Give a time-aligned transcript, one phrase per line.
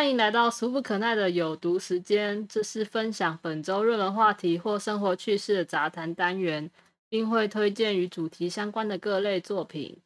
[0.00, 2.48] 欢迎来到俗不可耐的有毒时间。
[2.48, 6.70] 这是分享本周热门话题或生活趣事的杂谈单元，
[7.10, 10.00] 并会推荐与主题相关的各类作品。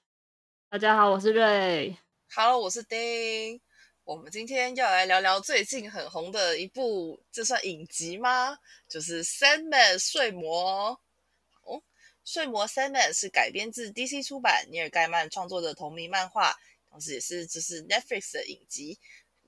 [0.68, 1.96] 大家好，我是瑞。
[2.34, 3.60] Hello，我是丁。
[4.02, 8.58] 我们今天要来聊聊最近很红的一部，这算影集吗？
[8.88, 11.00] 就是《Sandman》睡魔。
[11.62, 11.76] 哦，
[12.24, 16.52] 《睡魔》Sandman 是改编自 DC 出版尼尔盖曼创作的同名漫画，
[16.90, 18.98] 同时也是这是 Netflix 的影集。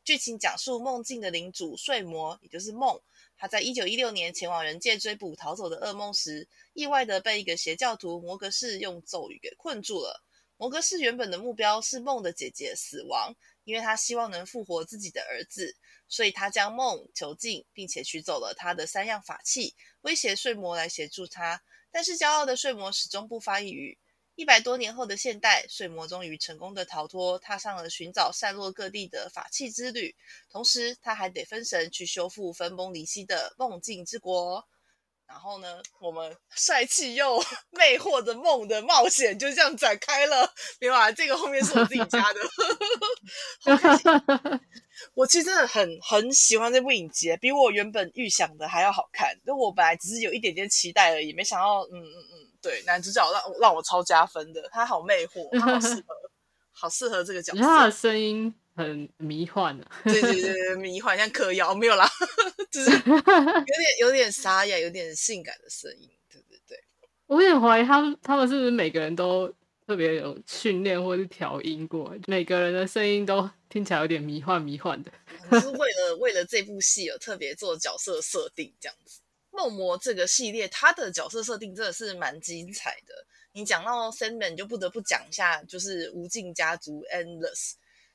[0.06, 3.02] 剧情讲述梦境的领主睡魔，也就是梦，
[3.36, 10.22] 他在一九一六年前往人界追捕逃走的噩梦时，意外的被一个邪教徒摩格士用咒语给困住了。
[10.58, 13.34] 摩格士原本的目标是梦的姐姐死亡，
[13.64, 15.74] 因为他希望能复活自己的儿子，
[16.06, 21.60] 所以他将梦囚禁，并且取走了他的三样法器，威胁睡魔来协助他。
[21.90, 23.98] 但是骄傲的睡魔始终不发一语。
[24.36, 30.14] 一百多年后的现代，睡魔终于成功的逃脱，踏上了寻找散落各地的法器之旅。
[30.50, 34.62] 同时，他还得分神去修复分崩离析的梦境之国。
[35.26, 40.52] 然后呢，我们帅气又 魅惑的梦的冒险就这样展开了。
[40.78, 42.40] 别啊，这个后面是我自己加的。
[45.14, 49.34] 我其实真的很很喜欢这部影集，比我原本预想的还要好看。
[49.44, 52.52] 就我本来只是有一点点期待而已，没想到，嗯嗯嗯。
[52.66, 56.06] 对，男主角让让我超加分的，他好魅惑，他好适合，
[56.72, 57.60] 好适合这个角色。
[57.60, 62.10] 他的声音很迷幻啊，对对对，迷幻像嗑药没有啦，
[62.68, 66.10] 就是有点有点沙哑，有点性感的声音。
[66.28, 66.76] 对对对，
[67.26, 69.46] 我有点怀疑他们他们是不是每个人都
[69.86, 75.12] 特别有训练或是调音过，每个人的声音都听起来有点迷幻迷幻的，
[75.60, 79.20] 是为了为了这部戏有特别做角色设定这样子。
[79.56, 83.26] 梦魔这个系列，它的角色设定真的是蛮精彩的。
[83.52, 87.72] 你讲到 Sandman，就不得不讲一下，就是无尽家族 Endless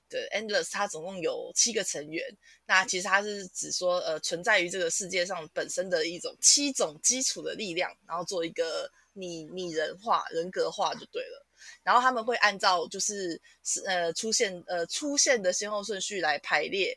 [0.07, 2.23] 对 Endless，它总共有七个成员。
[2.67, 11.45] 那其实它是指说，呃，存在于这个世界上本身的一种七种基础的力量，然后做一个拟拟人化、人格化就对了。
[11.81, 16.95] 然后他们会按照就是是呃出现呃出现的先后顺序来排列，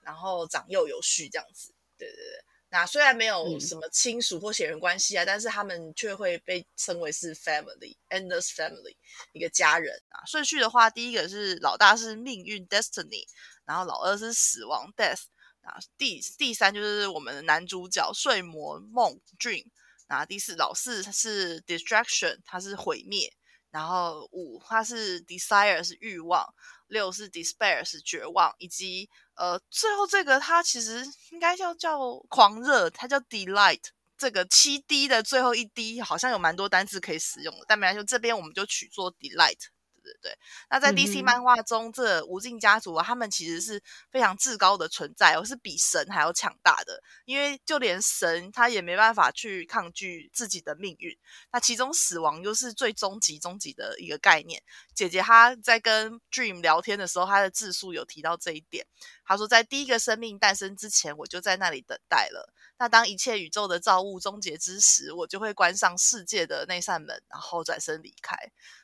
[0.00, 1.74] 然后长幼有序这样子。
[1.98, 2.44] 对对对。
[2.72, 8.96] 那虽然没有什么亲属或血缘关系啊，但是他们却会被称为是 family，endless family，
[9.34, 10.24] 一个家人啊。
[10.24, 13.26] 顺序的话，第一个是老大是命运 destiny，
[13.66, 15.24] 然后老二是死亡 death，
[15.60, 19.66] 啊，第第三就是我们的男主角睡魔梦 dream，
[20.08, 23.30] 那第四老四是 distraction，它是毁灭，
[23.70, 26.54] 然后五它是 desire 是欲望，
[26.92, 29.08] 六是 despair 是绝望，以及。
[29.34, 31.98] 呃，最后这个它其实应该叫叫
[32.28, 33.80] 狂热，它叫 delight。
[34.18, 39.58] 这个七 D 的最后一滴好像有蛮多单字可以使用的，但没关系，这边我们就取做 delight。
[40.02, 40.36] 对对，
[40.68, 47.02] 那在 DC 漫画中，这无尽家族啊，他们其实是非常至高的存在，而是比神还要强大的。
[47.24, 51.16] 因为就连神他也没办法去抗拒自己的命运。
[51.52, 54.62] 那其中死亡又是最终极、终极的一个概念。
[54.94, 58.86] 姐姐她在跟 Dream 聊天的时候，她的自述有提到这一点。
[59.24, 62.52] 她说，在第一个生命诞生之前，我就在那里等待了。
[62.82, 68.36] 那当一切宇宙的造物终结之时，我就会关上世界的那扇门，然后转身离开。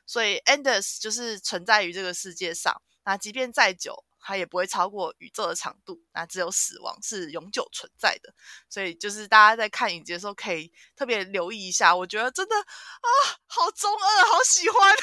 [0.07, 2.81] 所以，endless 就是存在于这个世界上。
[3.05, 6.01] 那即便再久，它也不会超过宇宙的长度。
[6.15, 8.33] 那只有死亡是永久存在的。
[8.71, 11.97] 所以，就是大家在看影集的时候，可以特别留意一下。
[11.97, 13.09] 我觉得真的啊，
[13.49, 14.97] 好中二，好喜欢。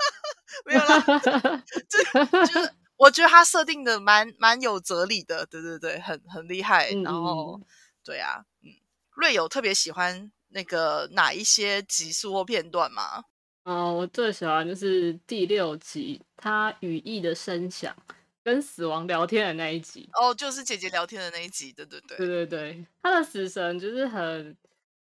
[0.64, 2.02] 没有啦，这
[2.46, 5.44] 就是 我觉得它设定的蛮蛮有哲理的。
[5.44, 6.88] 对对对，很很厉害。
[7.04, 7.60] 然后。
[8.08, 8.72] 对啊，嗯，
[9.16, 13.22] 瑞有特别喜欢那个哪一些集数或片段吗？
[13.64, 17.94] 哦，我最喜欢就是第六集，他羽翼的声响
[18.42, 20.08] 跟死亡聊天的那一集。
[20.14, 24.56] 哦，就是姐姐聊天的那一集，对对对，对对对，他的死神就是很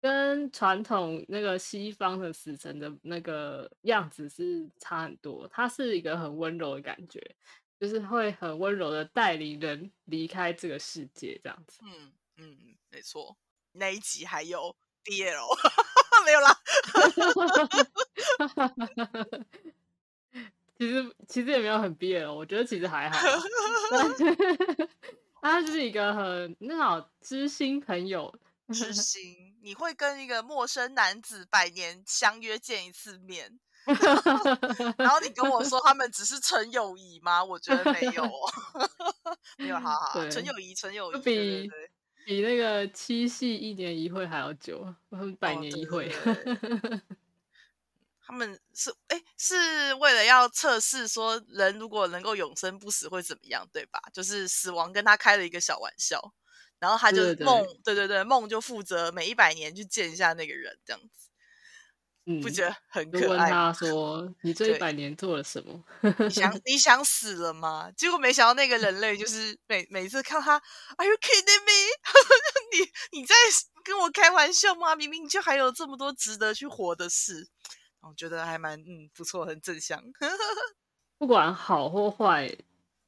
[0.00, 7.20] 跟传统那个西方的死神的那个样子是差很多，他是一个很温柔的感觉，
[7.80, 11.80] 就是会很温柔的带领人离开这个世界这样子。
[11.84, 12.76] 嗯嗯。
[12.92, 13.34] 没错，
[13.72, 15.46] 那一集还有 BL，
[16.26, 16.60] 没有啦。
[20.78, 23.18] 其实其实也没有很 BL，我觉得其实还好。
[25.40, 28.32] 他就是一个很那种知心朋友，
[28.72, 29.56] 知心。
[29.62, 33.58] 你会跟一个陌生男子百年相约见一次面，
[34.98, 37.42] 然后你跟我说他们只是纯友谊吗？
[37.44, 38.30] 我觉得没有，哦
[39.56, 41.70] 没有，好好，纯友谊，纯友谊，比。
[42.24, 44.94] 比那个七夕一年一会还要久，
[45.38, 46.08] 百年一会，
[48.24, 54.00] 他们是哎是为了要测试说人如果能够永生不死会怎么样，对吧？
[54.12, 56.32] 就是死亡跟他开了一个小玩笑，
[56.78, 61.28] 然后他就梦，对对对，梦就负责每一百年去见一下那个人，这样子，
[62.26, 63.28] 嗯，不觉得很可爱？
[63.28, 65.82] 问他说：“你这一百年做了什么
[66.24, 67.90] 你想你想死了吗？
[67.96, 70.60] 结果没想到那个人类就是每每次看他
[70.98, 71.92] ，Are you kidding me？
[73.12, 73.34] 你你在
[73.84, 74.94] 跟我开玩笑吗？
[74.96, 77.48] 明明就还有这么多值得去活的事，
[78.02, 80.00] 我觉得还蛮嗯不错，很正向。
[81.18, 82.56] ”不管好或坏，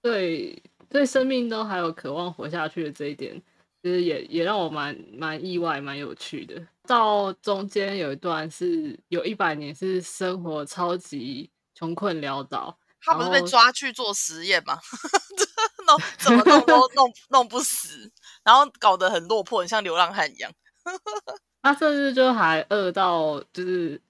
[0.02, 3.40] 对对生命都还有渴望活下去的这一点，
[3.82, 6.66] 其实也也让我蛮蛮意外、蛮有趣的。
[6.86, 14.78] 到中间有一段是有一百年是生活超级穷困潦倒，他不是被抓去做实验吗？
[15.86, 18.10] 弄怎么弄都 弄弄不死，
[18.42, 20.50] 然后搞得很落魄，很像流浪汉一样。
[21.62, 24.00] 他甚至就还饿到就是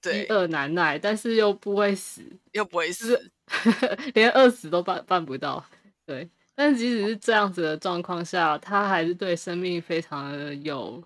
[0.00, 3.30] 对饥饿难耐，但是又不会死，又不会死，
[4.14, 5.64] 连饿死都办办不到。
[6.04, 11.02] 对，但即使是这样子的状况下，他还是对生命非常的有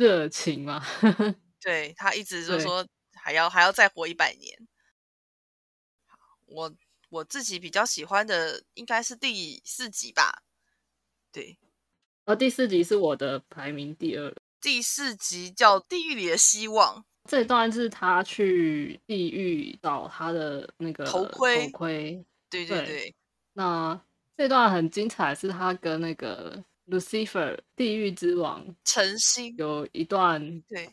[0.00, 0.82] 热情嘛。
[1.60, 4.66] 对他一直就对说还要还要再活一百年。
[6.46, 6.74] 我
[7.10, 10.42] 我自己比较喜欢的应该是第四集吧，
[11.30, 11.58] 对，
[12.24, 16.98] 而第四集是我的排名第二，第四集叫《地狱里的希望》，
[17.28, 22.24] 这一段是他去地狱找他的那个头盔头盔。
[22.48, 23.14] 对对对对，
[23.52, 24.02] 那
[24.36, 30.90] 这段很精彩，是他跟那个 Lucifer 地狱之王晨星，有一段对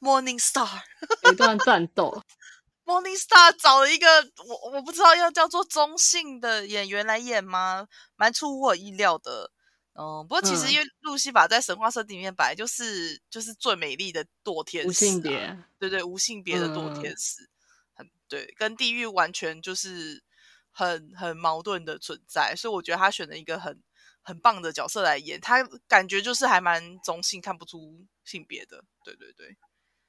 [0.00, 0.80] ，Morning Star。
[1.24, 2.22] 有一段战斗。
[2.86, 4.06] Morning Star 找了一个
[4.46, 7.86] 我我不知道要叫做中性的演员来演吗？
[8.16, 9.50] 蛮出乎我意料的。
[9.94, 17.48] 嗯，不过其实嗯因为路西法在神话设定里面本来就是就是最美丽的堕天使、啊，无性别，对对，无性别的堕嗯天使，
[17.92, 20.22] 很对，跟地狱完全就是
[20.70, 23.82] 很很矛盾的存在，所以我觉得他选了一个很
[24.22, 29.56] 很棒的角色来演，他感觉就是还蛮中性，看不出性别的，对对对。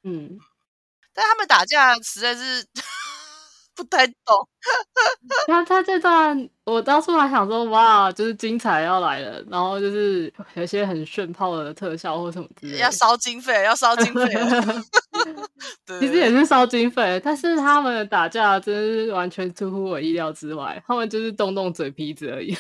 [0.04, 0.38] 嗯，
[1.14, 2.66] 但他们打架实在是
[3.76, 4.16] 不太懂，
[5.48, 12.96] 他他这段我当初还想说，哇，就是精彩要来了，然后就是有些很炫炮的特效或什么之类要的。
[12.96, 14.22] 烧经费，要烧经费。
[15.88, 22.56] 对，其实也是烧经费，但是他们的打架真是完全出乎我意料之外，他们就是动动嘴皮子而已。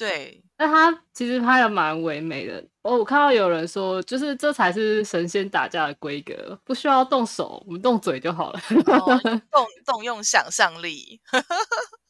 [0.00, 2.64] 对那他其实拍的蛮唯美的。
[2.82, 8.60] 哦，我看到有人说，就是这才是神仙打架的规格，不需要动手，我们动嘴就好了。
[8.86, 9.18] 哦
[9.52, 11.20] 动动用想象力，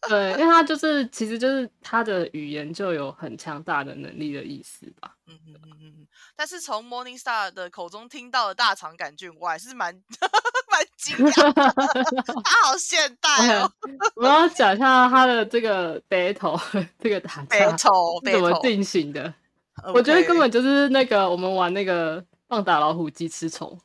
[0.09, 5.17] 对，因为他就是其实就是他的语言就有很强大的能力的意思吧。
[5.27, 6.07] 嗯嗯嗯嗯嗯。
[6.37, 10.01] 但是从 Morning Star 的口中听到的大肠杆菌，我还是蛮
[10.81, 11.53] 蛮惊讶，
[12.43, 13.71] 他好现代哦，
[14.17, 16.61] 我要讲一下他的这个 battle
[16.99, 19.33] 这个打北架丑北丑，是怎么进行的。
[19.95, 23.79] 我觉得根本就是那个我们玩那个棒打老虎鸡吃虫，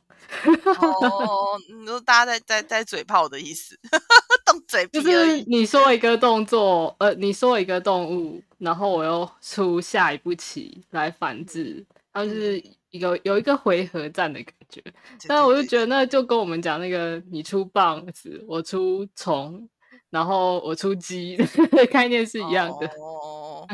[0.44, 3.78] 哦，你说大家在在在嘴炮的意思，
[4.44, 5.10] 动嘴皮就。
[5.10, 12.62] 是你说一个动作，呃，你说一个动物，然后我又出下一步棋来反制，它就是
[12.96, 14.80] 一个有一个回合战的感觉。
[14.80, 14.92] 对
[15.28, 19.68] 但我就觉得那就跟我们讲那个你出棒子，我出虫，
[20.10, 22.86] 然后我出鸡的概念是一样的。
[22.98, 23.66] 哦，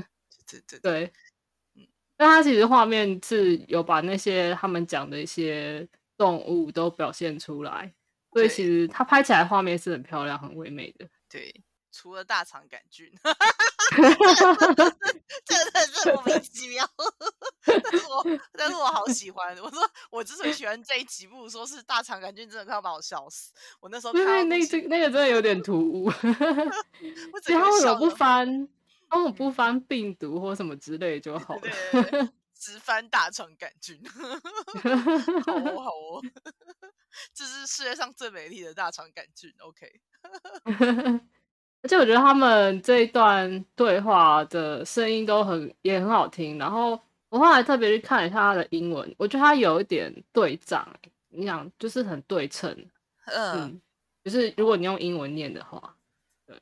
[0.47, 1.13] 对对对，对，
[2.17, 7.93] 但它其实画面是有把那些他们讲的一些动物都表现出来，
[8.33, 11.09] 所以其实它拍起来画面是很漂亮、很唯美的。
[11.29, 11.55] 对，
[11.91, 13.11] 除了大肠杆菌，
[15.45, 16.89] 真的是莫名其妙。
[18.63, 19.57] 但是我好喜欢。
[19.59, 23.53] 我说我之所以 喜欢这一集，不如说是大肠杆菌真的快要把我笑死。
[23.81, 26.05] 我那时候看，到那不行这那个真的有点突兀。
[27.33, 28.69] 我其实他整个为什么不翻？
[29.11, 31.61] 哦，我不翻病毒或什么之类就好了。
[31.61, 34.01] 对对对直翻大肠杆菌，
[35.45, 36.23] 好 哦好哦，
[37.35, 39.53] 这是世界上最美丽的大肠杆菌。
[39.59, 40.01] OK，
[41.83, 46.57] 而且我觉得他们这一段对话的声音都很也很好听。
[46.57, 46.99] 然后
[47.33, 50.87] 我后来特别去看了一下他的英文，我觉得他有一点对仗，
[51.31, 52.71] 你想就是很对称。
[53.25, 53.81] 嗯，嗯，
[54.23, 55.97] 就是如果你用英文念的话，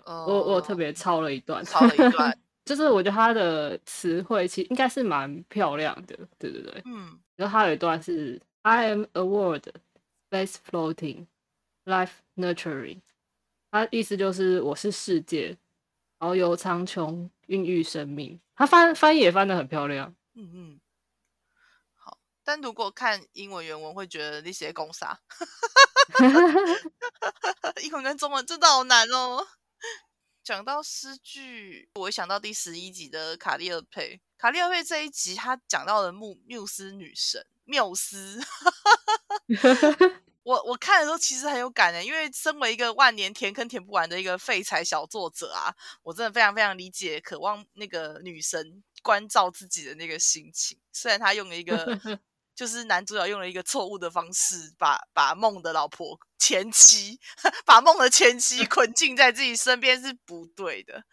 [0.05, 6.81] 哦我我特别抄了一段，抄了一段， 就是我觉得他的词汇其实应该是蛮漂亮的，对对对。
[6.85, 9.67] 嗯然后他有一段是 I am a world,
[10.31, 11.27] space floating,
[11.85, 12.99] life nurturing，
[13.73, 15.57] 它意思就是我是世界，
[16.21, 18.39] 然后由苍穹孕育生命。
[18.55, 20.81] 他翻翻译也翻的很漂亮，嗯嗯，
[21.97, 25.21] 好，但如果看英文原文，会觉得那些公啥，
[27.83, 29.47] 英文跟中文真的好难哦。
[30.43, 34.21] 讲到诗句，我想到第十一集的卡利尔佩。
[34.39, 38.41] 卡利尔佩这一集，他讲到了缪缪斯女神缪斯。
[40.43, 50.79] 我我看的时候其实很有感的，因为身为一个万年填坑填不完的一个废柴小作者啊，我真的非常非常理解渴望那个女神关照自己的那个心情。
[50.93, 51.77] 虽然他用了一个，
[52.55, 57.19] 就是男主角用了一个错误的方式，把把梦的老婆前妻，
[57.65, 61.05] 把梦的前妻 捆禁在自己身边是不对的。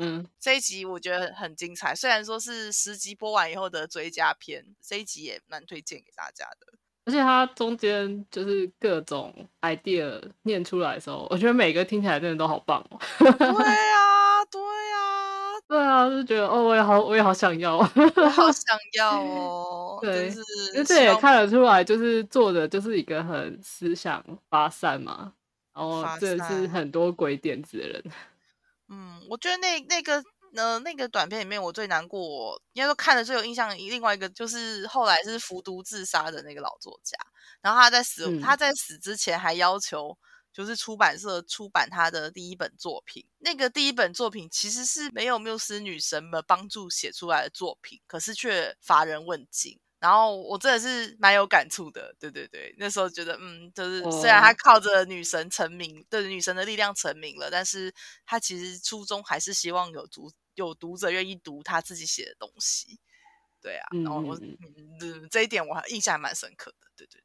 [0.00, 6.78] 嗯， 这一集我觉得很精彩，虽然说是十集播完以后的追加片，这一集也蛮推荐给大家的。
[7.04, 12.98] 而且它中间就是各种 idea 念出来的时候，我觉得每个听起来真的都好棒哦。
[13.20, 13.76] 对啊，对
[15.96, 17.84] 啊，对啊，就觉得哦，我也好，我也好想要，我
[18.30, 19.98] 好 想要哦。
[20.00, 25.32] 对，就是这也看得出来，就是做的就是一个很思想发散嘛，
[25.74, 28.04] 然后这是很多鬼点子的人。
[28.88, 30.22] 嗯，我觉得那那个。
[30.54, 33.76] 呃，那个短片里面，我最难过，应该说看的最有印象。
[33.76, 37.18] 另外一个就是后来是服毒自杀的那个老作家，
[37.60, 40.16] 然后他在死，他在死之前还要求，
[40.56, 43.26] 就是出版社出版他的第一本作品。
[43.40, 49.78] 那个第一本作品其实是没有缪斯女神们帮助写出来的作品，可是却乏人问津。
[49.98, 57.92] 然后我真的是蛮有感触的，对对对，那时候觉得，嗯，就是虽然他靠着女神成名，对女神的力量成名了，但是
[58.24, 62.98] 他其实初衷还是希望有读有读者愿意读他自己写的东西，
[63.60, 67.20] 对啊，然后我嗯这一点我印象还蛮深刻的，对对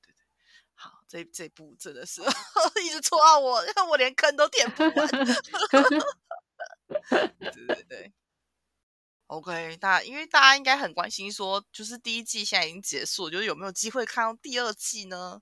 [1.11, 2.21] 这这部真的是
[2.81, 5.05] 一直戳到我，让 我连坑都填不完，
[7.51, 8.13] 对对对。
[9.27, 15.41] OK，大因为大家应该很关心，说就是第一季现在已经结束，就是有没有机会看到第二季呢？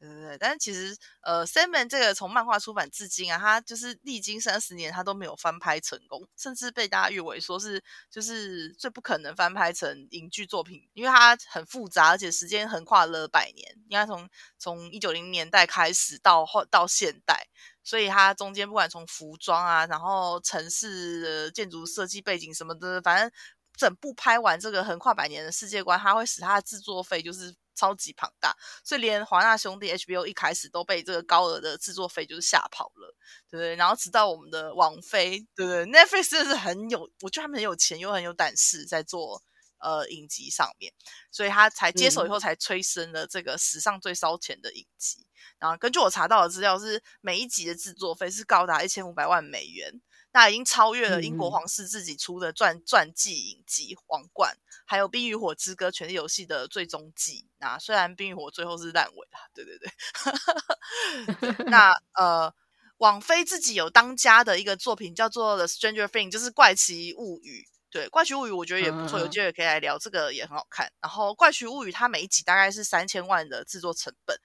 [0.00, 14.28] 对对对，但是其实呃，Simon 这个从漫画出版至今啊，他就是历经三十年，他都没有翻拍成功，甚至被大家誉为说是就是最不可能翻拍成影剧作品，因为它很复杂，而且时间横跨了百年，应该从
[14.58, 17.48] 从一九零年代开始到后到现代。
[17.82, 23.32] 所以它中间不管从服装啊，然后城市建筑设计背景什么的，反正
[23.74, 28.56] 整部拍完这个横跨百年的世界观，它会使它的制作费就是超级庞大。
[28.82, 33.14] 所以连华纳兄弟 HBO 一开始都被这个高额的制作费就是吓跑了，
[33.48, 33.76] 对不对？
[33.76, 39.42] 然后直到我们的王菲，对不对？Netflix 真的是很有，我觉得他们很有钱又很有胆识，在做
[39.78, 40.92] 呃影集上面，
[41.30, 45.26] 所以他才接手以后才催生了这个史上最烧钱的影集。
[45.58, 50.00] 然后根据我查到的资料，是每一集的制作费是高达一千五百万美元，
[50.32, 54.54] 那已经超越了英国皇室自己出的传传记影集《皇冠》，
[54.86, 57.48] 还有《冰与火之歌：权力游戏》的最终季。
[57.58, 59.90] 那虽然《冰与火》最后是烂尾了，对对对。
[61.70, 62.54] 那呃，
[62.98, 67.64] 网飞自己有当家的一个作品叫做《The Stranger Things》，就是《怪奇物语》。
[67.90, 70.92] 对，《怪奇物语》我觉得也不错，有机会可以来聊，这个也很好看。
[71.00, 74.38] 然后，《怪奇物语》它每一集大概是三千万的制作成本，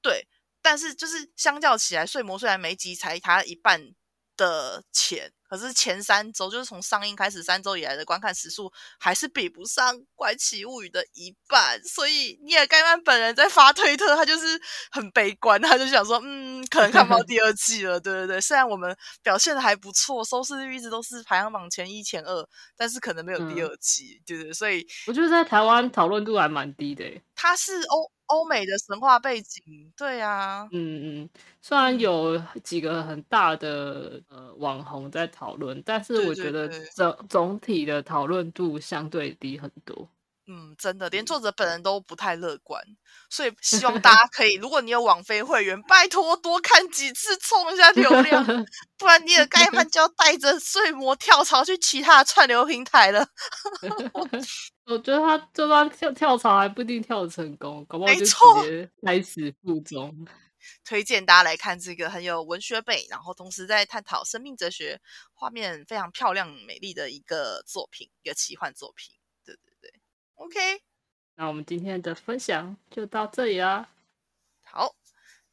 [0.00, 0.26] 对。
[0.62, 3.92] 但是就是相较起来，《睡魔》虽然每集才它一半
[4.36, 11.82] 的钱，可是前三周就是从上映开始三周以来的观看时数，还是比不上《怪奇物语》的一半。
[11.84, 17.98] 所以尼尔盖曼本人在发推特，他就是很悲观，他就想说，嗯，可能看不到第二季了。
[17.98, 24.52] 对对对，虽然我们表现的还不错，收视率一直都是排行榜前一、前二，但是可能没有第二季，对对？
[24.52, 27.04] 所以我觉得在台湾讨论度还蛮低的。
[27.34, 28.15] 他是欧。
[28.26, 31.30] 欧美的神话背景，对呀，嗯嗯，
[31.60, 40.08] 虽然有几个很大的呃网红在讨论，但是我觉得总总体的讨论度相对低很多。
[40.48, 42.80] 嗯，真的，连作者本人都不太乐观，
[43.28, 48.44] 所以 希望大家可以，如果你有网飞会员，拜托多看几次，冲一下流量，
[48.96, 53.26] 不然你的盖曼就要带着睡魔跳槽去其他串流平台了。
[54.86, 60.14] 我觉得他就算跳跳槽，还不一定跳成功，搞不好就直接开始负中。
[60.84, 65.00] 推荐大家来看这个很有文学背，然后同时在探讨生命哲学，
[65.34, 69.12] 画面非常漂亮美丽的一个作品，一个奇幻作品。
[70.36, 70.58] OK，
[71.34, 73.88] 那我们今天的分享就到这里啦。
[74.64, 74.94] 好，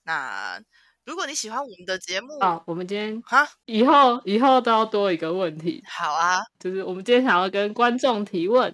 [0.03, 0.61] 那
[1.05, 5.83] 如果你喜欢我们的节目啊，我们今天哈以后以后都要多一个问题。
[5.87, 8.73] 好啊，就是我们今天想要跟观众提问，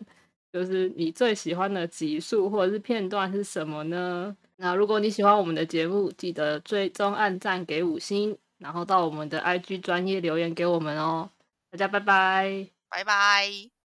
[0.52, 4.36] 就是你最喜欢的集数或者是片段是什么呢？
[4.58, 11.30] 那如果你喜欢我们的节目，记得追踪、按赞、给五星，然后到我们的 IG 专业留言给我们哦。
[11.72, 13.79] 大家拜拜，拜拜。